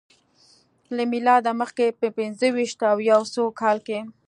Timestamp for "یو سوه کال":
3.11-3.77